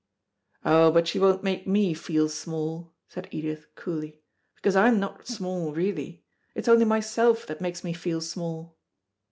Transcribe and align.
"Oh, 0.65 0.89
but 0.91 1.07
she 1.07 1.19
won't 1.19 1.43
make 1.43 1.67
me 1.67 1.93
feel 1.93 2.27
small," 2.27 2.91
said 3.07 3.27
Edith 3.29 3.67
coolly, 3.75 4.23
"because 4.55 4.75
I'm 4.75 4.99
not 4.99 5.27
small 5.27 5.73
really. 5.75 6.25
It's 6.55 6.67
only 6.67 6.85
myself 6.85 7.45
that 7.45 7.61
makes 7.61 7.83
me 7.83 7.93
feel 7.93 8.19
small." 8.19 8.75